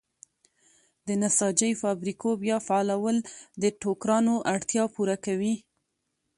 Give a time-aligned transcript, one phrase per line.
[1.07, 3.17] د نساجۍ فابریکو بیا فعالول
[3.61, 5.55] د ټوکرانو اړتیا پوره کوي.